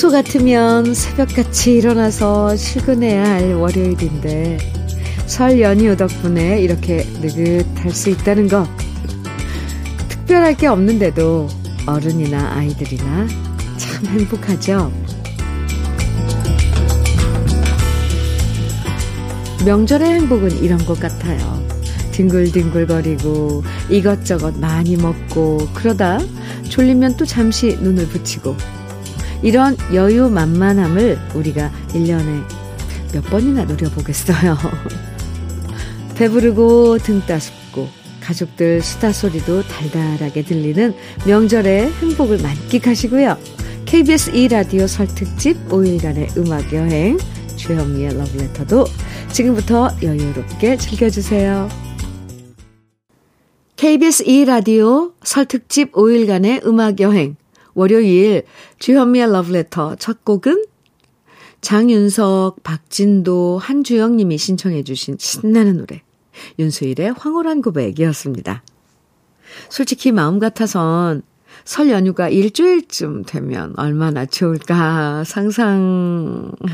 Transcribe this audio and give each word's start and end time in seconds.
평소 0.00 0.16
같으면 0.16 0.94
새벽같이 0.94 1.74
일어나서 1.74 2.56
출근해야 2.56 3.22
할 3.22 3.52
월요일인데 3.52 4.56
설 5.26 5.60
연휴 5.60 5.94
덕분에 5.94 6.62
이렇게 6.62 7.04
느긋할 7.20 7.90
수 7.90 8.08
있다는 8.08 8.48
것. 8.48 8.66
특별할 10.08 10.56
게 10.56 10.68
없는데도 10.68 11.48
어른이나 11.84 12.50
아이들이나 12.54 13.26
참 13.76 14.06
행복하죠. 14.06 14.90
명절의 19.66 20.08
행복은 20.08 20.64
이런 20.64 20.78
것 20.86 20.98
같아요. 20.98 21.62
뒹굴뒹굴거리고 22.12 23.64
이것저것 23.90 24.58
많이 24.58 24.96
먹고 24.96 25.68
그러다 25.74 26.20
졸리면 26.70 27.18
또 27.18 27.26
잠시 27.26 27.76
눈을 27.82 28.06
붙이고 28.06 28.56
이런 29.42 29.76
여유 29.94 30.28
만만함을 30.28 31.18
우리가 31.34 31.70
1년에 31.88 32.42
몇 33.12 33.24
번이나 33.24 33.64
누려보겠어요. 33.64 34.56
배부르고 36.16 36.98
등 36.98 37.20
따숩고 37.26 37.88
가족들 38.20 38.82
수다 38.82 39.12
소리도 39.12 39.62
달달하게 39.62 40.42
들리는 40.42 40.94
명절의 41.26 41.90
행복을 41.90 42.38
만끽하시고요. 42.38 43.38
KBS 43.86 44.32
2라디오 44.32 44.86
설특집 44.86 45.68
5일간의 45.68 46.36
음악여행 46.36 47.18
주현미의 47.56 48.16
러브레터도 48.16 48.84
지금부터 49.32 49.90
여유롭게 50.02 50.76
즐겨주세요. 50.76 51.68
KBS 53.76 54.24
2라디오 54.24 55.12
설특집 55.22 55.92
5일간의 55.92 56.64
음악여행 56.66 57.36
월요일 57.74 58.44
주현미의 58.78 59.32
러브레터 59.32 59.96
첫 59.96 60.24
곡은 60.24 60.64
장윤석, 61.60 62.62
박진도, 62.62 63.58
한주영 63.58 64.16
님이 64.16 64.38
신청해 64.38 64.82
주신 64.82 65.16
신나는 65.18 65.76
노래 65.76 66.02
윤수일의 66.58 67.12
황홀한 67.12 67.60
고백이었습니다. 67.62 68.62
솔직히 69.68 70.12
마음 70.12 70.38
같아선 70.38 71.22
설 71.64 71.90
연휴가 71.90 72.28
일주일쯤 72.28 73.24
되면 73.24 73.74
얼마나 73.76 74.24
좋을까 74.24 75.24
상상해보게 75.24 76.68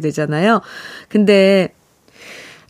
되잖아요. 0.00 0.60
근데 1.08 1.74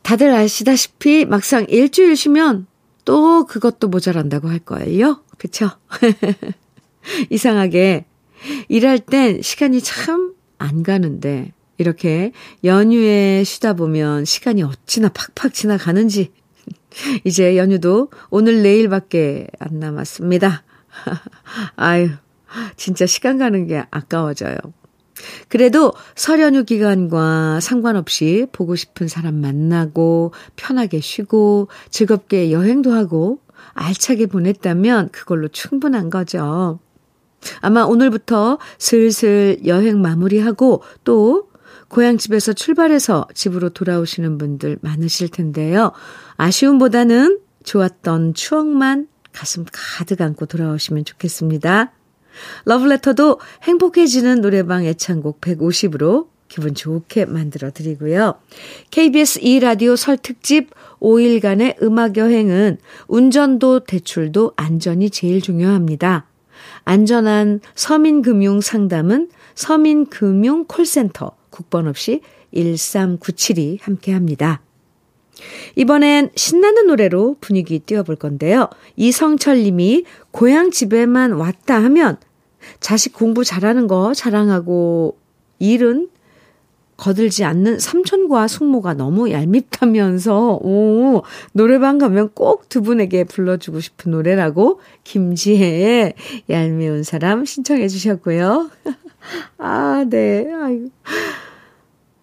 다들 0.03 0.33
아시다시피 0.33 1.25
막상 1.25 1.67
일주일 1.69 2.17
쉬면 2.17 2.67
또 3.05 3.47
그것도 3.47 3.89
모자란다고 3.89 4.49
할 4.49 4.61
거예요. 4.61 5.21
그쵸? 5.39 5.71
이상하게 7.31 8.07
일할 8.69 8.99
땐 8.99 9.43
시간이 9.43 9.81
참 9.81 10.33
안 10.63 10.85
가는데 10.85 11.53
이렇게 11.77 12.31
연휴에 12.63 13.43
쉬다 13.43 13.73
보면 13.73 14.25
시간이 14.25 14.63
어찌나 14.63 15.09
팍팍 15.09 15.53
지나가는지 15.53 16.31
이제 17.25 17.57
연휴도 17.57 18.11
오늘 18.31 18.63
내일밖에 18.63 19.49
안 19.59 19.81
남았습니다. 19.81 20.63
아유, 21.75 22.11
진짜 22.77 23.07
시간 23.07 23.39
가는 23.39 23.67
게 23.67 23.83
아까워져요. 23.91 24.57
그래도 25.49 25.93
설 26.15 26.41
연휴 26.41 26.65
기간과 26.65 27.59
상관없이 27.61 28.47
보고 28.53 28.77
싶은 28.77 29.09
사람 29.09 29.41
만나고 29.41 30.33
편하게 30.55 31.01
쉬고 31.01 31.69
즐겁게 31.91 32.53
여행도 32.53 32.93
하고 32.93 33.41
알차게 33.75 34.27
보냈다면 34.27 35.11
그걸로 35.11 35.49
충분한 35.49 36.09
거죠. 36.09 36.79
아마 37.61 37.83
오늘부터 37.83 38.59
슬슬 38.79 39.59
여행 39.67 40.01
마무리하고 40.01 40.83
또 41.05 41.49
고향집에서 41.89 42.55
출발해서 42.55 43.29
집으로 43.35 43.69
돌아오시는 43.69 44.39
분들 44.39 44.79
많으실 44.81 45.29
텐데요. 45.29 45.93
아쉬움보다는 46.37 47.39
좋았던 47.65 48.35
추억만 48.35 49.09
가슴 49.33 49.65
가득 49.71 50.21
안고 50.21 50.47
돌아오시면 50.47 51.05
좋겠습니다. 51.05 51.93
러브레터도 52.65 53.39
행복해지는 53.63 54.41
노래방 54.41 54.85
애창곡 54.85 55.41
150으로 55.41 56.29
기분 56.49 56.75
좋게 56.75 57.27
만들어 57.27 57.71
드리고요. 57.71 58.35
KBS 58.91 59.41
2라디오 59.41 59.97
설 59.97 60.19
특집 60.19 60.71
5일간의 61.01 61.83
음악여행은 61.83 62.79
운전도 63.09 63.81
대출도 63.81 64.53
안전이 64.57 65.11
제일 65.11 65.41
중요합니다. 65.41 66.27
안전한 66.85 67.61
서민금융 67.75 68.61
상담은 68.61 69.31
서민금융 69.55 70.65
콜센터 70.67 71.37
국번 71.51 71.87
없이 71.87 72.21
1397이 72.55 73.79
함께 73.83 74.13
합니다. 74.13 74.63
이번엔 75.77 76.31
신나는 76.35 76.87
노래로 76.87 77.37
분위기 77.41 77.79
띄워볼 77.79 78.17
건데요. 78.17 78.69
이성철 78.97 79.63
님이 79.63 80.05
고향 80.31 80.71
집에만 80.71 81.33
왔다 81.33 81.83
하면 81.85 82.19
자식 82.81 83.13
공부 83.13 83.45
잘하는 83.45 83.87
거 83.87 84.15
자랑하고 84.15 85.19
일은 85.59 86.09
거들지 86.97 87.45
않는 87.45 87.79
삼촌과 87.79 88.49
숙모가 88.49 88.95
너무 88.95 89.31
얄밉다면서, 89.31 90.61
오, 90.63 91.23
노래방 91.53 91.99
가면 91.99 92.31
꼭 92.35 92.63
두 92.73 92.81
분에게 92.81 93.25
불러주고 93.25 93.81
싶은 93.81 94.13
노래라고 94.13 94.81
김지혜의 95.05 96.15
얄미운 96.49 97.03
사람 97.03 97.45
신청해 97.45 97.87
주셨고요. 97.89 98.71
아, 99.59 100.07
네. 100.09 100.51
아유. 100.55 100.89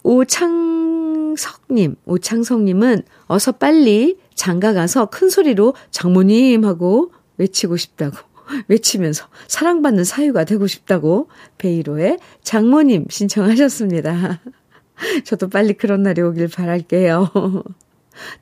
오창석님, 0.02 1.98
오창석님은 2.06 3.04
어서 3.28 3.52
빨리 3.52 4.18
장가 4.34 4.74
가서 4.74 5.06
큰 5.06 5.30
소리로 5.30 5.76
장모님 5.92 6.66
하고 6.66 7.12
외치고 7.38 7.78
싶다고, 7.78 8.18
외치면서 8.70 9.28
사랑받는 9.48 10.04
사유가 10.04 10.46
되고 10.46 10.66
싶다고 10.66 11.28
베이로의 11.60 12.18
장모님 12.42 13.06
신청하셨습니다. 13.08 14.40
저도 15.26 15.50
빨리 15.50 15.74
그런 15.74 16.04
날이 16.04 16.22
오길 16.22 16.48
바랄게요. 16.48 17.32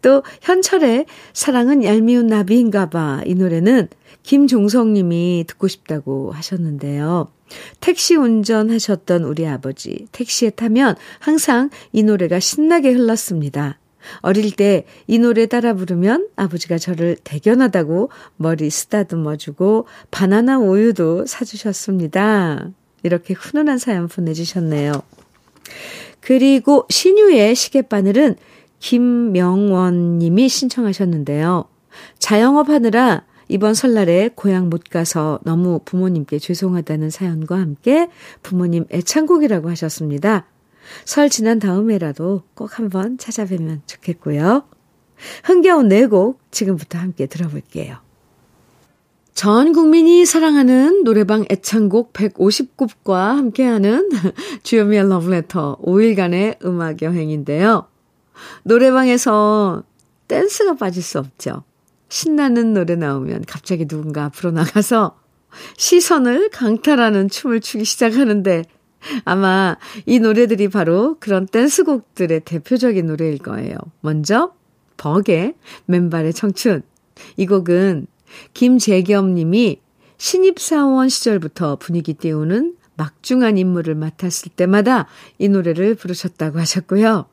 또 0.01 0.23
현철의 0.41 1.05
사랑은 1.33 1.83
얄미운 1.83 2.27
나비인가 2.27 2.89
봐. 2.89 3.21
이 3.25 3.35
노래는 3.35 3.89
김종성 4.23 4.93
님이 4.93 5.45
듣고 5.47 5.67
싶다고 5.67 6.31
하셨는데요. 6.31 7.31
택시 7.79 8.15
운전하셨던 8.15 9.23
우리 9.23 9.47
아버지, 9.47 10.07
택시에 10.11 10.49
타면 10.49 10.95
항상 11.19 11.69
이 11.93 12.03
노래가 12.03 12.39
신나게 12.39 12.91
흘렀습니다. 12.91 13.79
어릴 14.21 14.55
때 14.55 14.85
이 15.07 15.19
노래 15.19 15.45
따라 15.45 15.73
부르면 15.73 16.29
아버지가 16.35 16.77
저를 16.77 17.17
대견하다고 17.23 18.09
머리 18.37 18.69
쓰다듬어 18.69 19.37
주고 19.37 19.87
바나나 20.11 20.59
우유도 20.59 21.25
사주셨습니다. 21.25 22.71
이렇게 23.03 23.33
훈훈한 23.33 23.77
사연 23.77 24.07
보내주셨네요. 24.07 24.91
그리고 26.27 26.85
신유의 26.89 27.55
시계바늘은 27.55 28.35
김명원 28.79 30.17
님이 30.17 30.49
신청하셨는데요. 30.49 31.63
자영업 32.19 32.67
하느라 32.67 33.23
이번 33.47 33.73
설날에 33.73 34.31
고향 34.35 34.69
못 34.69 34.83
가서 34.89 35.39
너무 35.45 35.79
부모님께 35.85 36.37
죄송하다는 36.39 37.11
사연과 37.11 37.57
함께 37.57 38.09
부모님 38.43 38.83
애창곡이라고 38.91 39.69
하셨습니다. 39.69 40.45
설 41.05 41.29
지난 41.29 41.59
다음에라도 41.59 42.43
꼭 42.55 42.77
한번 42.77 43.17
찾아뵈면 43.17 43.83
좋겠고요. 43.85 44.63
흥겨운 45.45 45.87
네곡 45.87 46.41
지금부터 46.51 46.97
함께 46.97 47.27
들어볼게요. 47.27 47.99
전 49.37 49.71
국민이 49.71 50.25
사랑하는 50.25 51.03
노래방 51.03 51.45
애창곡 51.51 52.11
150곡과 52.11 53.35
함께하는 53.35 54.09
주요미의 54.63 55.07
러브레터 55.09 55.77
5일간의 55.83 56.65
음악 56.65 57.03
여행인데요. 57.03 57.87
노래방에서 58.63 59.83
댄스가 60.27 60.73
빠질 60.77 61.03
수 61.03 61.19
없죠. 61.19 61.63
신나는 62.09 62.73
노래 62.73 62.95
나오면 62.95 63.43
갑자기 63.47 63.85
누군가 63.85 64.25
앞으로 64.25 64.49
나가서 64.49 65.19
시선을 65.77 66.49
강탈하는 66.49 67.29
춤을 67.29 67.61
추기 67.61 67.85
시작하는데 67.85 68.63
아마 69.23 69.77
이 70.07 70.17
노래들이 70.17 70.69
바로 70.69 71.17
그런 71.19 71.45
댄스곡들의 71.45 72.39
대표적인 72.39 73.05
노래일 73.05 73.37
거예요. 73.37 73.77
먼저 74.01 74.55
버의 74.97 75.53
맨발의 75.85 76.33
청춘. 76.33 76.81
이 77.35 77.45
곡은 77.45 78.07
김재겸 78.53 79.35
님이 79.35 79.81
신입사원 80.17 81.09
시절부터 81.09 81.77
분위기 81.77 82.13
띄우는 82.13 82.75
막중한 82.95 83.57
임무를 83.57 83.95
맡았을 83.95 84.51
때마다 84.55 85.07
이 85.37 85.47
노래를 85.49 85.95
부르셨다고 85.95 86.59
하셨고요. 86.59 87.25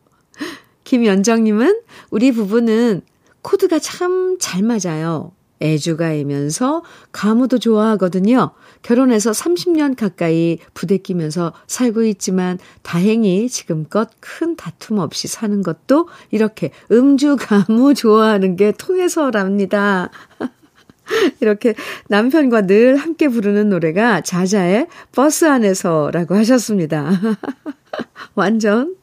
김연정님은 0.85 1.81
우리 2.11 2.33
부부는 2.33 3.03
코드가 3.43 3.79
참 3.79 4.25
잘 4.39 4.63
맞아요. 4.63 5.33
애주가이면서 5.63 6.83
가무도 7.13 7.59
좋아하거든요. 7.59 8.51
결혼해서 8.83 9.31
30년 9.31 9.97
가까이 9.97 10.59
부대 10.75 10.99
끼면서 10.99 11.53
살고 11.67 12.03
있지만 12.05 12.59
다행히 12.83 13.49
지금껏 13.49 14.11
큰 14.21 14.57
다툼 14.57 14.99
없이 14.99 15.29
사는 15.29 15.63
것도 15.63 16.09
이렇게 16.31 16.71
음주 16.91 17.37
가무 17.41 17.95
좋아하는 17.95 18.57
게 18.57 18.73
통해서랍니다. 18.73 20.11
이렇게 21.41 21.75
남편과 22.09 22.67
늘 22.67 22.97
함께 22.97 23.29
부르는 23.29 23.69
노래가 23.69 24.21
자자의 24.23 24.87
버스 25.13 25.45
안에서라고 25.45 26.35
하셨습니다. 26.37 27.11
완전 28.35 28.97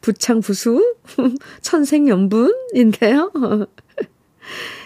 부창부수 0.00 0.94
천생연분인데요. 1.62 3.32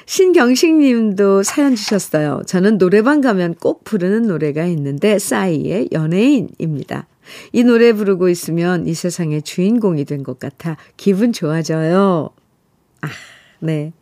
신경식 0.06 0.74
님도 0.76 1.42
사연 1.42 1.74
주셨어요. 1.74 2.42
저는 2.46 2.78
노래방 2.78 3.20
가면 3.20 3.54
꼭 3.56 3.84
부르는 3.84 4.22
노래가 4.22 4.64
있는데 4.66 5.18
싸이의 5.18 5.88
연예인입니다. 5.92 7.06
이 7.52 7.62
노래 7.62 7.92
부르고 7.92 8.30
있으면 8.30 8.86
이 8.86 8.94
세상의 8.94 9.42
주인공이 9.42 10.06
된 10.06 10.22
것 10.22 10.38
같아 10.38 10.76
기분 10.96 11.32
좋아져요. 11.32 12.30
아, 13.02 13.08
네. 13.60 13.92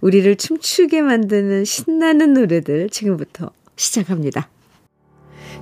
우리를 0.00 0.36
춤추게 0.36 1.02
만드는 1.02 1.64
신나는 1.64 2.34
노래들 2.34 2.90
지금부터 2.90 3.50
시작합니다. 3.76 4.48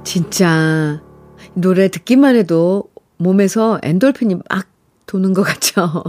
진짜 0.04 1.02
노래 1.54 1.88
듣기만 1.88 2.36
해도 2.36 2.90
몸에서 3.16 3.78
엔돌핀이 3.82 4.36
막 4.48 4.66
도는 5.06 5.32
것 5.32 5.42
같죠? 5.42 6.02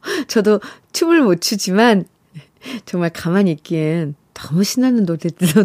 저도 0.28 0.60
춤을 0.92 1.22
못 1.22 1.40
추지만 1.40 2.04
정말 2.84 3.10
가만히 3.10 3.52
있기엔 3.52 4.14
너무 4.34 4.64
신나는 4.64 5.04
노래, 5.04 5.18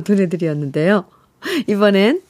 노래들이었는데요. 0.07 1.06
이번엔 1.68 2.21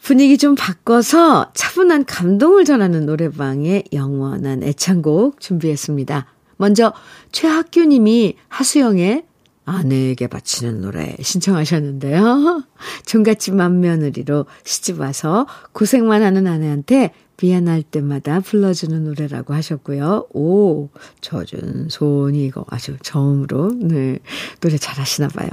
분위기 0.00 0.36
좀 0.36 0.54
바꿔서 0.54 1.52
차분한 1.54 2.06
감동을 2.06 2.64
전하는 2.64 3.06
노래방의 3.06 3.84
영원한 3.92 4.62
애창곡 4.62 5.40
준비했습니다. 5.40 6.26
먼저 6.62 6.92
최학규님이 7.32 8.36
하수영의 8.46 9.24
아내에게 9.64 10.28
바치는 10.28 10.80
노래 10.80 11.16
신청하셨는데요. 11.20 12.62
종갓집 13.04 13.56
맏며느리로 13.56 14.46
시집와서 14.62 15.48
고생만 15.72 16.22
하는 16.22 16.46
아내한테 16.46 17.14
미안할 17.42 17.82
때마다 17.82 18.38
불러주는 18.38 19.02
노래라고 19.02 19.54
하셨고요. 19.54 20.28
오, 20.34 20.88
젖은 21.20 21.88
손이 21.88 22.44
이거 22.46 22.64
아주 22.70 22.96
처음으로, 23.02 23.72
네, 23.80 24.20
노래 24.60 24.76
잘하시나 24.76 25.28
봐요. 25.28 25.48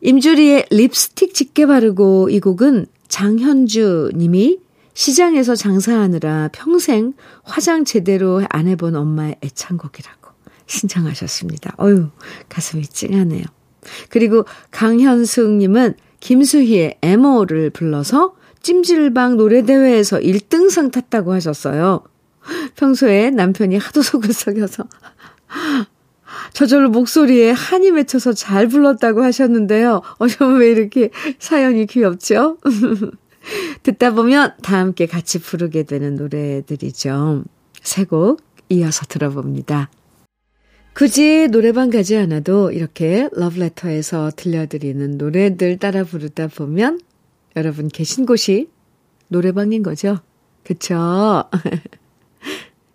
임주리의 0.00 0.66
립스틱 0.70 1.32
짙게 1.32 1.66
바르고 1.66 2.30
이 2.30 2.40
곡은 2.40 2.86
장현주 3.06 4.10
님이 4.16 4.58
시장에서 4.98 5.54
장사하느라 5.54 6.48
평생 6.52 7.12
화장 7.44 7.84
제대로 7.84 8.42
안 8.48 8.66
해본 8.66 8.96
엄마의 8.96 9.36
애창곡이라고 9.44 10.30
신청하셨습니다. 10.66 11.76
어유 11.80 12.08
가슴이 12.48 12.82
찡하네요. 12.82 13.44
그리고 14.08 14.44
강현숙님은 14.72 15.94
김수희의 16.18 16.98
에모를 17.00 17.70
불러서 17.70 18.34
찜질방 18.60 19.36
노래대회에서 19.36 20.18
1등상 20.18 20.90
탔다고 20.90 21.32
하셨어요. 21.32 22.02
평소에 22.74 23.30
남편이 23.30 23.78
하도 23.78 24.02
속을 24.02 24.32
썩여서 24.32 24.82
저절로 26.54 26.90
목소리에 26.90 27.52
한이 27.52 27.92
맺혀서 27.92 28.32
잘 28.32 28.66
불렀다고 28.66 29.22
하셨는데요. 29.22 30.02
어쩜 30.18 30.58
왜 30.58 30.72
이렇게 30.72 31.10
사연이 31.38 31.86
귀엽죠? 31.86 32.58
듣다 33.82 34.12
보면 34.14 34.54
다 34.62 34.78
함께 34.78 35.06
같이 35.06 35.38
부르게 35.40 35.82
되는 35.84 36.16
노래들이죠. 36.16 37.44
세 37.82 38.04
곡 38.04 38.42
이어서 38.70 39.06
들어봅니다. 39.06 39.90
굳이 40.94 41.48
노래방 41.50 41.90
가지 41.90 42.16
않아도 42.16 42.72
이렇게 42.72 43.28
러브레터에서 43.32 44.32
들려드리는 44.36 45.16
노래들 45.16 45.78
따라 45.78 46.02
부르다 46.04 46.48
보면 46.48 47.00
여러분 47.56 47.88
계신 47.88 48.26
곳이 48.26 48.68
노래방인 49.28 49.82
거죠? 49.82 50.18
그쵸? 50.64 51.44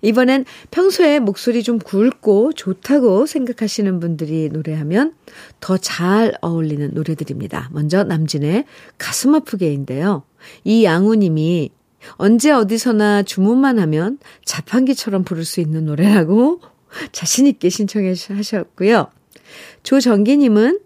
이번엔 0.04 0.46
평소에 0.70 1.20
목소리 1.20 1.64
좀 1.64 1.80
굵고 1.80 2.54
좋다고 2.54 3.26
생각하시는 3.26 4.00
분들이 4.00 4.50
노래하면 4.50 5.14
더 5.60 5.78
잘 5.78 6.34
어울리는 6.42 6.92
노래들입니다. 6.94 7.70
먼저 7.72 8.04
남진의 8.04 8.66
가슴 8.98 9.34
아프게인데요. 9.34 10.24
이 10.64 10.84
양우님이 10.84 11.72
언제 12.12 12.52
어디서나 12.52 13.24
주문만 13.24 13.80
하면 13.80 14.20
자판기처럼 14.46 15.24
부를 15.24 15.46
수 15.46 15.62
있는 15.62 15.86
노래라고 15.86 16.60
자신있게 17.12 17.70
신청해 17.70 18.14
하셨고요. 18.30 19.08
조정기님은 19.84 20.80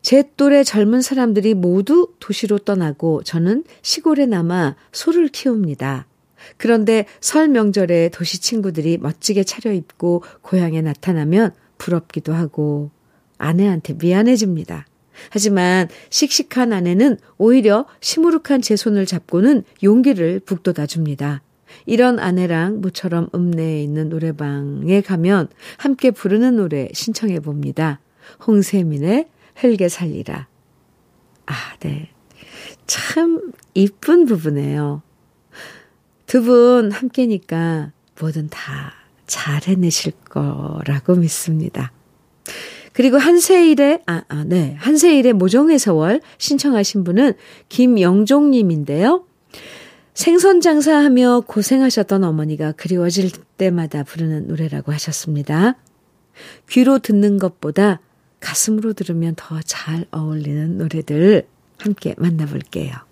제 0.00 0.30
또래 0.36 0.64
젊은 0.64 1.02
사람들이 1.02 1.54
모두 1.54 2.12
도시로 2.20 2.58
떠나고 2.58 3.22
저는 3.24 3.64
시골에 3.82 4.26
남아 4.26 4.76
소를 4.92 5.28
키웁니다. 5.28 6.06
그런데 6.56 7.06
설 7.20 7.48
명절에 7.48 8.10
도시 8.10 8.40
친구들이 8.40 8.98
멋지게 8.98 9.44
차려입고 9.44 10.22
고향에 10.42 10.80
나타나면 10.82 11.52
부럽기도 11.78 12.32
하고 12.32 12.90
아내한테 13.38 13.94
미안해집니다. 13.94 14.86
하지만 15.30 15.88
씩씩한 16.08 16.72
아내는 16.72 17.18
오히려 17.36 17.86
시무룩한 18.00 18.62
제 18.62 18.76
손을 18.76 19.06
잡고는 19.06 19.64
용기를 19.82 20.40
북돋아 20.40 20.86
줍니다. 20.86 21.42
이런 21.86 22.18
아내랑 22.18 22.80
모처럼 22.80 23.28
읍내에 23.34 23.82
있는 23.82 24.08
노래방에 24.08 25.00
가면 25.00 25.48
함께 25.76 26.10
부르는 26.10 26.56
노래 26.56 26.88
신청해 26.92 27.40
봅니다. 27.40 28.00
홍세민의 28.46 29.28
흙에 29.56 29.88
살리라. 29.88 30.48
아, 31.46 31.54
네. 31.80 32.10
참 32.86 33.52
이쁜 33.74 34.24
부부네요. 34.24 35.02
두 36.30 36.42
분 36.42 36.92
함께니까 36.92 37.92
뭐든 38.20 38.48
다 38.50 39.00
잘 39.30 39.62
해내실 39.62 40.12
거라고 40.28 41.14
믿습니다. 41.14 41.92
그리고 42.92 43.16
한세일의, 43.16 44.02
아, 44.06 44.22
아, 44.28 44.44
네. 44.44 44.74
한세일의 44.80 45.34
모종의 45.34 45.78
세월 45.78 46.20
신청하신 46.38 47.04
분은 47.04 47.34
김영종 47.68 48.50
님인데요. 48.50 49.24
생선 50.14 50.60
장사하며 50.60 51.44
고생하셨던 51.46 52.24
어머니가 52.24 52.72
그리워질 52.72 53.30
때마다 53.56 54.02
부르는 54.02 54.48
노래라고 54.48 54.90
하셨습니다. 54.92 55.76
귀로 56.68 56.98
듣는 56.98 57.38
것보다 57.38 58.00
가슴으로 58.40 58.94
들으면 58.94 59.34
더 59.36 59.60
잘 59.62 60.06
어울리는 60.10 60.76
노래들 60.76 61.46
함께 61.78 62.16
만나볼게요. 62.18 63.09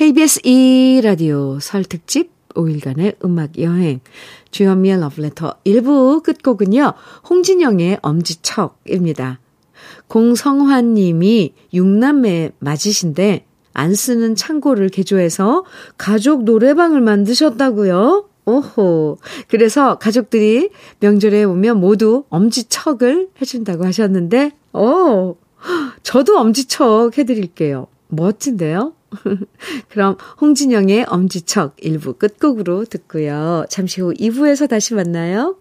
KBS 0.00 0.40
2라디오 0.40 1.60
설 1.60 1.84
특집 1.84 2.30
5일간의 2.54 3.22
음악 3.22 3.58
여행 3.58 4.00
주현미의 4.50 4.98
러브레터 4.98 5.56
1부 5.66 6.22
끝곡은요. 6.22 6.94
홍진영의 7.28 7.98
엄지척입니다. 8.00 9.40
공성환 10.08 10.94
님이 10.94 11.52
6남매 11.74 12.52
맞으신데 12.60 13.44
안 13.74 13.94
쓰는 13.94 14.36
창고를 14.36 14.88
개조해서 14.88 15.66
가족 15.98 16.44
노래방을 16.44 17.02
만드셨다고요? 17.02 18.26
오호. 18.46 19.18
그래서 19.48 19.98
가족들이 19.98 20.70
명절에 21.00 21.44
오면 21.44 21.78
모두 21.78 22.24
엄지척을 22.30 23.28
해준다고 23.38 23.84
하셨는데, 23.84 24.52
오, 24.72 25.36
저도 26.02 26.38
엄지척 26.38 27.18
해드릴게요. 27.18 27.86
멋진데요? 28.08 28.94
그럼 29.88 30.16
홍진영의 30.40 31.06
엄지척 31.08 31.76
1부 31.76 32.18
끝곡으로 32.18 32.84
듣고요. 32.84 33.64
잠시 33.68 34.00
후 34.00 34.12
2부에서 34.14 34.68
다시 34.68 34.94
만나요. 34.94 35.56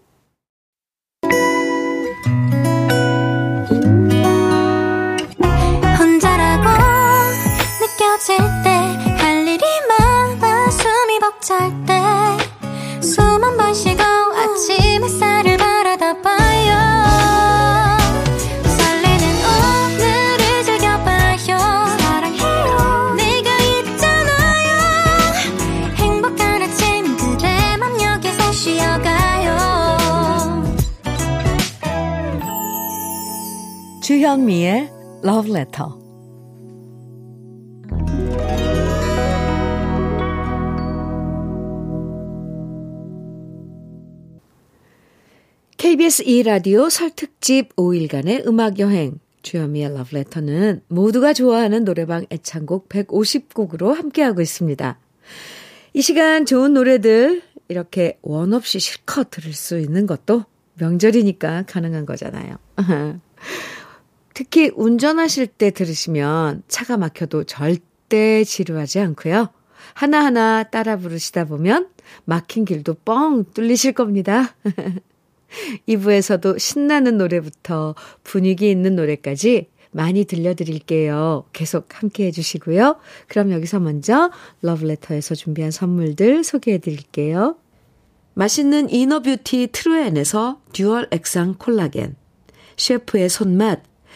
주현미의 34.10 34.90
Love 35.24 35.52
Letter. 35.52 35.92
KBS 45.78 46.24
2라디오 46.24 46.90
설 46.90 47.12
특집 47.12 47.76
5일간의 47.76 48.48
음악여행 48.48 49.20
주현미의 49.44 49.94
러브레터는 49.94 50.82
모두가 50.88 51.34
좋아하는 51.34 51.86
노래방 51.86 52.26
애창곡 52.32 52.90
150곡으로 52.90 53.94
함께하고 53.94 54.42
있습니다. 54.42 55.00
이 55.94 56.02
시간 56.02 56.48
좋은 56.48 56.74
노래들 56.74 57.44
이렇게 57.68 58.18
원 58.24 58.54
없이 58.54 58.80
실컷 58.80 59.30
들을 59.30 59.54
수 59.54 59.78
있는 59.78 60.08
것도 60.08 60.46
명절이니까 60.80 61.66
가능한 61.68 62.08
거잖아요. 62.08 62.58
특히 64.40 64.72
운전하실 64.74 65.48
때 65.48 65.70
들으시면 65.70 66.64
차가 66.70 66.96
막혀도 66.96 67.44
절대 67.44 68.46
지루하지 68.46 69.02
않고요. 69.02 69.50
하나하나 69.94 70.64
따라 70.64 70.96
부르시다 70.96 71.44
보면 71.44 71.90
막힌 72.24 72.64
길도 72.64 72.94
뻥 73.04 73.44
뚫리실 73.54 73.92
겁니다. 73.92 74.56
2부에서도 75.90 76.58
신나는 76.58 77.18
노래부터 77.18 77.96
분위기 78.24 78.72
있는 78.72 78.96
노래까지 78.96 79.68
많이 79.92 80.24
들려드릴게요. 80.24 81.44
계속 81.52 81.90
함께 82.02 82.28
해주시고요. 82.28 82.96
그럼 83.28 83.52
여기서 83.52 83.82
먼저 83.82 84.32
러브레터에서 84.62 85.36
준비한 85.36 85.70
선물들 85.70 86.46
소개해 86.46 86.78
드릴게요. 86.78 87.58
맛있는 88.36 88.90
inner 88.90 89.25
beauty 89.25 89.68
트루엔에서 89.74 90.62
dual 90.72 91.10
액상 91.12 91.56
콜라겐, 91.60 92.16
셰프의 92.78 93.28
손맛, 93.28 93.89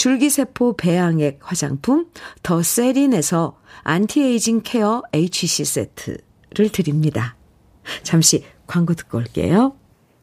줄기세포 0.00 0.78
배양액 0.78 1.40
화장품 1.42 2.06
더 2.42 2.62
세린에서 2.62 3.58
anti-aging 3.82 4.62
care 4.64 5.02
HC 5.12 5.66
세트를 5.66 6.70
드립니다. 6.72 7.36
잠시 8.02 8.42
광고 8.66 8.94
듣고 8.94 9.18
올게요. 9.18 9.76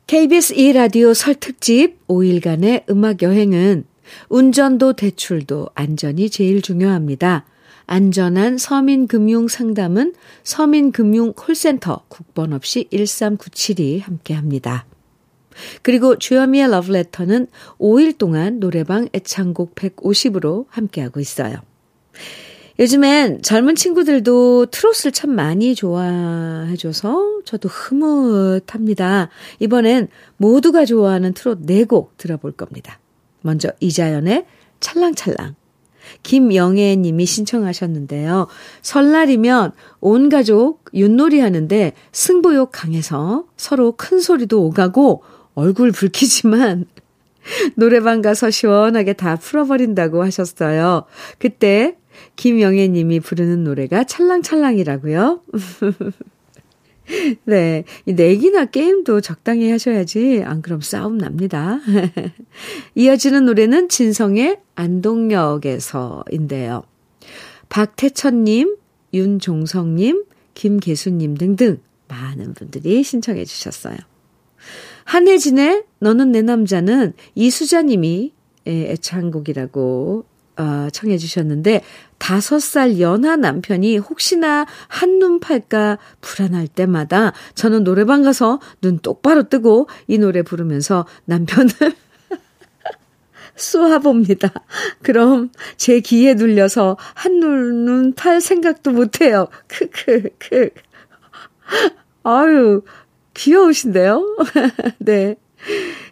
KBS 0.07 0.55
2라디오 0.55 1.13
설특집 1.13 2.07
5일간의 2.07 2.89
음악 2.89 3.21
여행은 3.21 3.85
운전도 4.29 4.93
대출도 4.93 5.69
안전이 5.75 6.31
제일 6.31 6.63
중요합니다. 6.63 7.45
안전한 7.85 8.57
서민금융 8.57 9.47
상담은 9.47 10.15
서민금융 10.43 11.33
콜센터 11.33 12.05
국번 12.07 12.53
없이 12.53 12.87
1397이 12.91 14.01
함께 14.01 14.33
합니다. 14.33 14.87
그리고 15.81 16.17
주여미의 16.17 16.69
러브레터는 16.69 17.47
5일 17.79 18.17
동안 18.17 18.59
노래방 18.59 19.07
애창곡 19.13 19.75
150으로 19.75 20.65
함께하고 20.69 21.19
있어요. 21.19 21.57
요즘엔 22.79 23.41
젊은 23.41 23.75
친구들도 23.75 24.67
트롯을 24.67 25.11
참 25.11 25.31
많이 25.31 25.73
좋아해줘서 25.73 27.41
저도 27.43 27.69
흐뭇합니다. 27.69 29.29
이번엔 29.59 30.09
모두가 30.37 30.85
좋아하는 30.85 31.33
트롯 31.33 31.65
4곡 31.65 32.09
들어볼 32.17 32.51
겁니다. 32.51 32.99
먼저 33.41 33.71
이자연의 33.79 34.45
찰랑찰랑. 34.79 35.55
김영애 36.23 36.95
님이 36.95 37.25
신청하셨는데요. 37.25 38.47
설날이면 38.81 39.71
온 39.99 40.29
가족 40.29 40.85
윷놀이 40.93 41.39
하는데 41.39 41.93
승부욕 42.11 42.69
강해서 42.71 43.45
서로 43.57 43.93
큰 43.93 44.19
소리도 44.19 44.63
오가고 44.63 45.23
얼굴 45.57 45.91
붉히지만 45.91 46.85
노래방 47.75 48.21
가서 48.21 48.49
시원하게 48.51 49.13
다 49.13 49.37
풀어버린다고 49.37 50.23
하셨어요. 50.23 51.05
그때 51.39 51.97
김영애 52.35 52.87
님이 52.87 53.19
부르는 53.19 53.63
노래가 53.63 54.03
찰랑찰랑이라고요. 54.03 55.41
네. 57.45 57.85
이 58.05 58.13
내기나 58.13 58.65
게임도 58.65 59.21
적당히 59.21 59.71
하셔야지. 59.71 60.43
안 60.45 60.61
그럼 60.61 60.81
싸움 60.81 61.17
납니다. 61.17 61.79
이어지는 62.93 63.45
노래는 63.45 63.89
진성의 63.89 64.59
안동역에서인데요. 64.75 66.83
박태천님, 67.69 68.77
윤종성님, 69.11 70.23
김계수님 70.53 71.35
등등 71.35 71.79
많은 72.07 72.53
분들이 72.53 73.01
신청해 73.01 73.43
주셨어요. 73.45 73.97
한혜진의 75.07 75.85
너는 75.99 76.33
내 76.33 76.41
남자는 76.41 77.13
이수자님이 77.33 78.33
애창곡이라고 78.65 80.25
어, 80.57 80.87
청해 80.91 81.17
주셨는데 81.17 81.81
다섯 82.17 82.59
살 82.59 82.99
연하 82.99 83.37
남편이 83.37 83.99
혹시나 83.99 84.65
한눈 84.89 85.39
팔까 85.39 85.97
불안할 86.19 86.67
때마다 86.67 87.31
저는 87.55 87.85
노래방 87.85 88.21
가서 88.21 88.59
눈 88.81 88.99
똑바로 88.99 89.43
뜨고 89.43 89.87
이 90.07 90.17
노래 90.17 90.41
부르면서 90.41 91.05
남편을 91.25 91.71
쏘아봅니다. 93.55 94.51
그럼 95.03 95.51
제 95.77 96.01
귀에 96.01 96.33
눌려서 96.33 96.97
한눈은 97.13 98.13
팔 98.15 98.41
생각도 98.41 98.91
못해요. 98.91 99.47
크크크. 99.67 100.71
아유, 102.23 102.81
귀여우신데요? 103.37 104.37
네. 104.99 105.35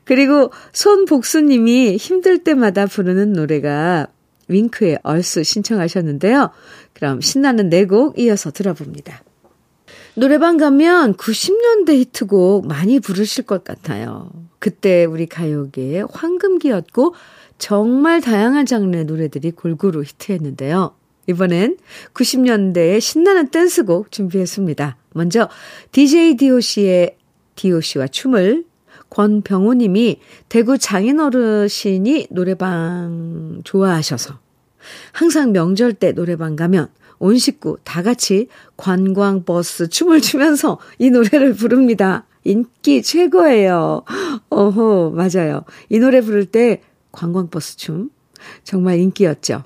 그리고 0.03 0.51
손복수님이 0.71 1.97
힘들 1.97 2.37
때마다 2.39 2.85
부르는 2.85 3.33
노래가 3.33 4.07
윙크의 4.47 4.99
얼쑤 5.03 5.43
신청하셨는데요. 5.43 6.51
그럼 6.93 7.21
신나는 7.21 7.69
네 7.69 7.85
곡 7.85 8.19
이어서 8.19 8.51
들어봅니다. 8.51 9.23
노래방 10.13 10.57
가면 10.57 11.15
90년대 11.15 11.93
히트곡 11.97 12.67
많이 12.67 12.99
부르실 12.99 13.43
것 13.45 13.63
같아요. 13.63 14.29
그때 14.59 15.03
우리 15.05 15.25
가요계의 15.25 16.07
황금기였고 16.09 17.15
정말 17.57 18.21
다양한 18.21 18.65
장르의 18.65 19.05
노래들이 19.05 19.51
골고루 19.51 20.03
히트했는데요. 20.03 20.95
이번엔 21.27 21.77
90년대의 22.13 23.01
신나는 23.01 23.49
댄스곡 23.49 24.11
준비했습니다. 24.11 24.97
먼저 25.13 25.49
DJ 25.91 26.35
DOC의 26.37 27.17
DOC와 27.55 28.07
춤을 28.07 28.65
권병호 29.09 29.75
님이 29.75 30.19
대구 30.49 30.77
장인 30.77 31.19
어르신이 31.19 32.27
노래방 32.31 33.61
좋아하셔서 33.63 34.39
항상 35.13 35.51
명절 35.51 35.93
때 35.93 36.11
노래방 36.11 36.55
가면 36.55 36.89
온 37.19 37.37
식구 37.37 37.77
다 37.83 38.03
같이 38.03 38.47
관광버스 38.77 39.89
춤을 39.89 40.21
추면서 40.21 40.79
이 40.99 41.09
노래를 41.09 41.53
부릅니다. 41.53 42.25
인기 42.43 43.01
최고예요. 43.01 44.03
어허, 44.49 45.13
맞아요. 45.15 45.63
이 45.89 45.99
노래 45.99 46.21
부를 46.21 46.45
때 46.45 46.81
관광버스 47.11 47.77
춤 47.77 48.09
정말 48.63 48.99
인기였죠. 48.99 49.63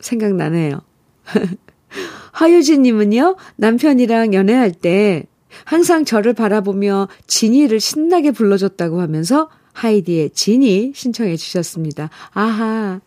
생각나네요. 0.00 0.80
하유진님은요, 2.32 3.36
남편이랑 3.56 4.34
연애할 4.34 4.72
때 4.72 5.24
항상 5.64 6.04
저를 6.04 6.32
바라보며 6.32 7.08
진이를 7.26 7.80
신나게 7.80 8.32
불러줬다고 8.32 9.00
하면서 9.00 9.48
하이디의 9.72 10.30
진이 10.30 10.92
신청해 10.94 11.36
주셨습니다. 11.36 12.10
아하. 12.32 13.00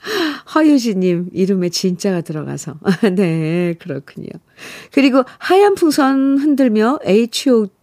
허유지님 0.54 1.30
이름에 1.32 1.68
진짜가 1.68 2.22
들어가서. 2.22 2.78
네, 3.14 3.74
그렇군요. 3.78 4.28
그리고 4.92 5.24
하얀 5.38 5.74
풍선 5.74 6.38
흔들며 6.38 6.98
H.O.T 7.04 7.79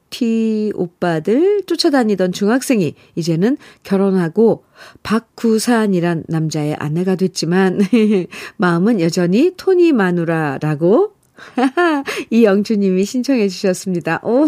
오빠들 0.76 1.64
쫓아다니던 1.66 2.32
중학생이 2.32 2.96
이제는 3.16 3.58
결혼하고 3.84 4.64
박구산이란 5.04 6.26
남자의 6.28 6.76
아내가 6.76 7.16
됐지만 7.16 7.80
마음은 8.58 9.02
여전히 9.02 9.54
토니 9.58 9.92
마누라라고 9.92 11.18
이영주님이 12.32 13.06
신청해 13.06 13.48
주셨습니다. 13.48 14.20
오, 14.24 14.48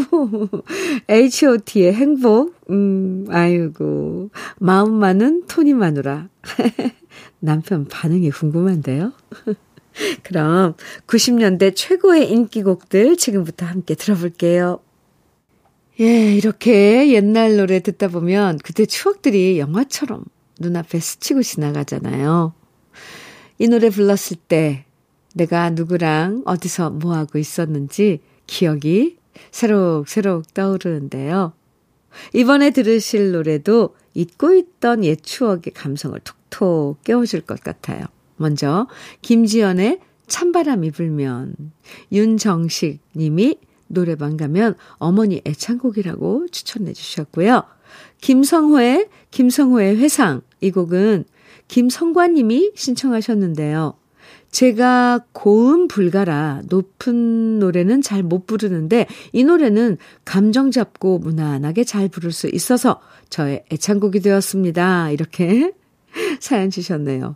H.O.T의 1.08 1.94
행복. 1.94 2.56
음, 2.70 3.26
아이고. 3.30 4.30
마음만은 4.58 5.46
토니 5.48 5.74
마누라. 5.74 6.30
남편 7.40 7.86
반응이 7.86 8.32
궁금한데요. 8.32 9.14
그럼 10.24 10.76
90년대 11.08 11.76
최고의 11.76 12.32
인기곡들 12.32 13.18
지금부터 13.18 13.66
함께 13.66 13.96
들어볼게요. 13.96 14.80
예, 16.00 16.34
이렇게 16.34 17.12
옛날 17.12 17.58
노래 17.58 17.82
듣다 17.82 18.08
보면 18.08 18.60
그때 18.64 18.86
추억들이 18.86 19.60
영화처럼 19.60 20.24
눈앞에 20.60 20.98
스치고 20.98 21.44
지나가잖아요. 21.44 22.54
이 23.58 23.68
노래 23.68 23.90
불렀을 23.90 24.38
때 24.38 24.86
내가 25.36 25.70
누구랑 25.72 26.44
어디서 26.46 26.92
뭐 26.92 27.16
하고 27.16 27.38
있었는지 27.38 28.22
기억이 28.48 29.18
새록새록 29.52 30.54
떠오르는데요. 30.54 31.52
이번에 32.34 32.72
들으실 32.72 33.34
노래도 33.34 33.96
잊고 34.14 34.54
있던 34.54 35.04
옛 35.04 35.22
추억의 35.22 35.74
감성을 35.74 36.18
톡톡 36.50 37.04
깨워줄 37.04 37.42
것 37.42 37.62
같아요. 37.62 38.06
먼저 38.38 38.88
김지연의 39.22 40.00
찬바람이 40.28 40.92
불면 40.92 41.56
윤정식 42.14 43.02
님이 43.18 43.58
노래방 43.90 44.38
가면 44.38 44.76
어머니 44.94 45.42
애창곡이라고 45.46 46.48
추천해 46.52 46.94
주셨고요. 46.94 47.64
김성호의 48.22 49.10
김성호의 49.32 49.98
회상 49.98 50.42
이 50.62 50.72
곡은 50.72 51.26
김성관 51.68 52.36
님이 52.36 52.72
신청하셨는데요. 52.76 53.96
제가 54.52 55.26
고음 55.32 55.88
불가라 55.88 56.62
높은 56.70 57.60
노래는 57.60 58.02
잘 58.02 58.24
못 58.24 58.48
부르는데 58.48 59.08
이 59.32 59.44
노래는 59.44 59.98
감정 60.26 60.72
잡고 60.72 61.20
무난하게 61.20 61.84
잘 61.84 62.10
부를 62.10 62.32
수 62.32 62.48
있어서 62.52 63.00
저의 63.30 63.64
애창곡이 63.72 64.20
되었습니다. 64.22 65.12
이렇게 65.12 65.72
사연 66.40 66.70
주셨네요. 66.70 67.36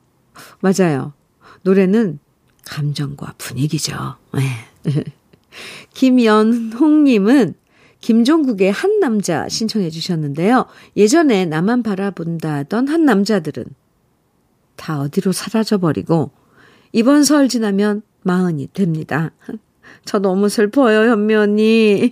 맞아요. 0.60 1.14
노래는 1.62 2.20
감정과 2.66 3.36
분위기죠. 3.38 4.16
네. 5.54 5.88
김연홍님은 5.94 7.56
김종국의 8.00 8.72
한 8.72 9.00
남자 9.00 9.48
신청해 9.48 9.90
주셨는데요. 9.90 10.66
예전에 10.98 11.46
나만 11.46 11.84
바라본다던 11.84 12.90
한 12.90 13.06
남자들은 13.06 13.64
다 14.76 15.00
어디로 15.00 15.32
사라져버리고 15.32 16.32
이번 16.92 17.24
설 17.24 17.48
지나면 17.48 18.02
마흔이 18.24 18.68
됩니다. 18.74 19.32
저 20.06 20.20
너무 20.20 20.50
슬퍼요, 20.50 21.10
현미 21.12 21.34
언니. 21.34 22.12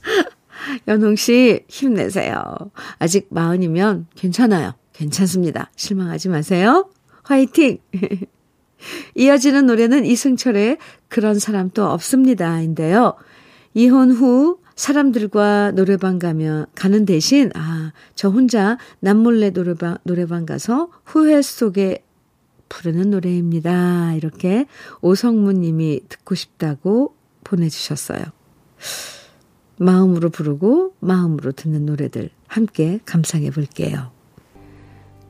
연홍 0.88 1.16
씨, 1.16 1.64
힘내세요. 1.68 2.56
아직 2.98 3.26
마흔이면 3.30 4.06
괜찮아요. 4.14 4.74
괜찮습니다. 4.92 5.70
실망하지 5.76 6.28
마세요. 6.28 6.88
화이팅! 7.24 7.78
이어지는 9.14 9.66
노래는 9.66 10.04
이승철의 10.04 10.78
그런 11.08 11.38
사람 11.38 11.70
도 11.70 11.84
없습니다. 11.86 12.60
인데요. 12.60 13.14
이혼 13.74 14.10
후 14.10 14.58
사람들과 14.74 15.72
노래방 15.72 16.18
가면, 16.18 16.66
가는 16.74 17.06
대신, 17.06 17.50
아, 17.54 17.92
저 18.14 18.28
혼자 18.28 18.78
남몰래 19.00 19.50
노래방, 19.50 19.96
노래방 20.04 20.44
가서 20.46 20.90
후회 21.04 21.40
속에 21.40 22.04
부르는 22.68 23.10
노래입니다. 23.10 24.14
이렇게 24.14 24.66
오성문 25.00 25.60
님이 25.60 26.00
듣고 26.08 26.34
싶다고 26.34 27.14
보내 27.44 27.68
주셨어요. 27.68 28.20
마음으로 29.78 30.30
부르고 30.30 30.94
마음으로 31.00 31.52
듣는 31.52 31.86
노래들 31.86 32.30
함께 32.46 33.00
감상해 33.04 33.50
볼게요. 33.50 34.10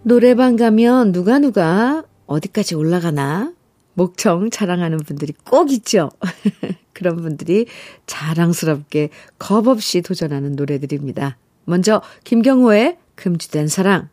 노래방 0.03 0.57
가면 0.57 1.13
누가 1.13 1.39
누가 1.39 2.05
어디까지 2.27 2.75
올라가나 2.75 3.53
목청 3.95 4.51
자랑하는 4.51 4.99
분들이 4.99 5.33
꼭 5.45 5.71
있죠. 5.73 6.11
그런 6.93 7.17
분들이 7.17 7.67
자랑스럽게 8.07 9.11
겁 9.39 9.69
없이 9.69 10.03
도전하는 10.03 10.53
노래들입니다. 10.53 11.37
먼저 11.65 12.03
김경호의 12.25 12.99
금지된 13.15 13.69
사랑 13.69 14.09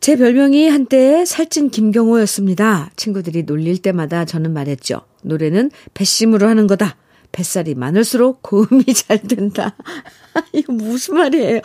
제 0.00 0.16
별명이 0.16 0.68
한때 0.68 1.24
살찐 1.24 1.70
김경호였습니다. 1.70 2.90
친구들이 2.96 3.44
놀릴 3.44 3.78
때마다 3.82 4.24
저는 4.24 4.52
말했죠. 4.52 5.02
노래는 5.22 5.70
배심으로 5.94 6.48
하는 6.48 6.66
거다. 6.66 6.96
뱃살이 7.30 7.74
많을수록 7.74 8.42
고음이 8.42 8.84
잘 8.94 9.22
된다. 9.22 9.76
이거 10.52 10.72
무슨 10.72 11.14
말이에요? 11.14 11.60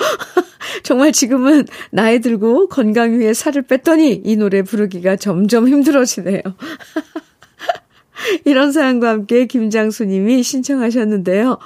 정말 0.84 1.12
지금은 1.12 1.65
나이 1.91 2.19
들고 2.19 2.69
건강 2.69 3.19
위해 3.19 3.34
살을 3.34 3.63
뺐더니 3.63 4.21
이 4.23 4.36
노래 4.36 4.62
부르기가 4.62 5.15
점점 5.15 5.67
힘들어지네요. 5.67 6.41
이런 8.45 8.71
사연과 8.71 9.10
함께 9.10 9.45
김장수 9.45 10.06
님이 10.06 10.43
신청하셨는데요. 10.43 11.58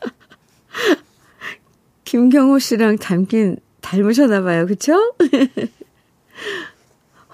김경호 2.04 2.58
씨랑 2.58 2.98
닮긴 2.98 3.58
닮으셨나 3.80 4.42
봐요. 4.42 4.66
그쵸? 4.66 5.14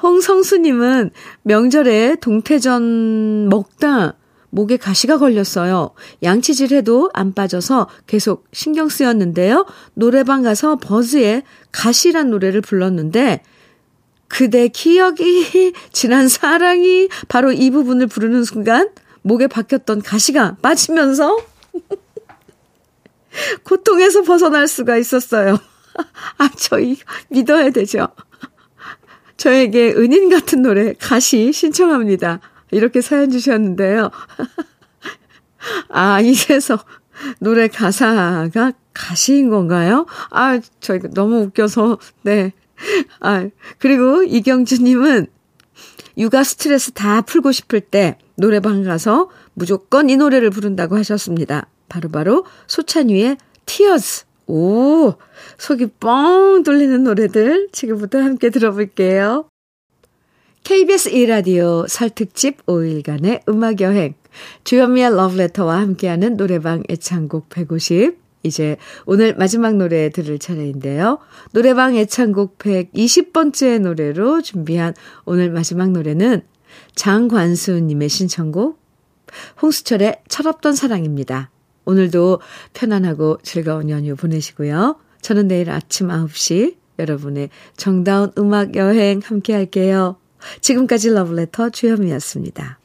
홍성수님은 0.03 1.11
명절에 1.43 2.17
동태전 2.21 3.49
먹다 3.49 4.17
목에 4.53 4.77
가시가 4.77 5.17
걸렸어요. 5.17 5.93
양치질 6.23 6.75
해도 6.75 7.11
안 7.15 7.33
빠져서 7.33 7.89
계속 8.07 8.45
신경 8.53 8.91
쓰였는데요. 8.91 9.65
노래방 9.95 10.43
가서 10.43 10.77
버즈의 10.77 11.43
가시란 11.73 12.29
노래를 12.29 12.61
불렀는데 12.61 13.43
그대 14.29 14.69
기억이 14.69 15.73
지난 15.91 16.29
사랑이 16.29 17.09
바로 17.29 17.51
이 17.51 17.71
부분을 17.71 18.07
부르는 18.09 18.45
순간 18.45 18.91
목에 19.23 19.47
박혔던 19.47 20.03
가시가 20.03 20.57
빠지면서 20.61 21.39
고통에서 23.65 24.21
벗어날 24.21 24.69
수가 24.69 24.99
있었어요. 24.99 25.59
아, 26.37 26.51
저희 26.59 26.99
믿어야 27.31 27.71
되죠. 27.71 28.09
저에게 29.39 29.95
은인 29.95 30.29
같은 30.29 30.61
노래 30.61 30.93
가시 30.93 31.55
신청합니다. 31.55 32.41
이렇게 32.73 33.01
사연 33.01 33.31
주셨는데요. 33.31 34.11
아, 35.89 36.21
이래서 36.21 36.79
노래 37.39 37.69
가사가 37.69 38.73
가시인 38.93 39.51
건가요? 39.51 40.07
아, 40.31 40.59
저 40.81 40.97
이거 40.97 41.09
너무 41.09 41.43
웃겨서, 41.43 41.99
네. 42.23 42.53
아, 43.21 43.49
그리고 43.79 44.25
이경주님은 44.25 45.27
육아 46.19 46.43
스트레스 46.43 46.91
다 46.93 47.21
풀고 47.21 47.53
싶을 47.53 47.81
때 47.81 48.19
노래방 48.37 48.83
가서 48.83 49.31
무조건 49.55 50.11
이 50.11 50.17
노래를 50.17 50.51
부른다고 50.51 50.97
하셨습니다. 50.97 51.69
바로바로 51.89 52.43
바로 52.43 52.47
소찬휘의 52.67 53.37
Tears. 53.67 54.25
오, 54.49 55.15
속이 55.59 55.93
뻥 56.01 56.63
뚫리는 56.65 57.05
노래들 57.05 57.69
지금부터 57.73 58.19
함께 58.19 58.51
들어볼게요. 58.51 59.47
KBS 60.65 61.09
이라디오 61.09 61.87
설특집 61.89 62.67
5일간의 62.67 63.49
음악여행 63.49 64.15
주현미의 64.63 65.17
러브레터와 65.17 65.81
함께하는 65.81 66.37
노래방 66.37 66.85
애창곡 66.89 67.49
150 67.49 68.17
이제 68.45 68.77
오늘 69.05 69.35
마지막 69.35 69.75
노래 69.75 70.09
들을 70.11 70.39
차례인데요. 70.39 71.19
노래방 71.53 71.97
애창곡 71.97 72.59
120번째 72.59 73.81
노래로 73.81 74.43
준비한 74.43 74.95
오늘 75.25 75.51
마지막 75.51 75.91
노래는 75.91 76.43
장관수님의 76.95 78.09
신청곡 78.09 78.81
홍수철의 79.61 80.23
철없던 80.29 80.75
사랑입니다. 80.75 81.51
오늘도 81.87 82.41
편안하고 82.73 83.39
즐거운 83.43 83.91
연휴 83.91 84.15
보내시고요. 84.15 84.97
저는 85.23 85.49
내일 85.49 85.71
아침 85.71 86.07
9시 86.09 86.77
여러분의 87.01 87.51
정다운 87.77 88.31
음악 88.39 88.77
여행 88.77 89.21
함께 89.25 89.55
할게요. 89.55 90.19
지금까지 90.61 91.11
러브레터 91.11 91.71
주현미였습니다. 91.71 92.82